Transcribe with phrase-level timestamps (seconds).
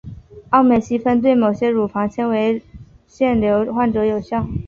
[0.49, 2.63] 奥美昔芬对某些乳房纤维
[3.05, 4.47] 腺瘤患者有效。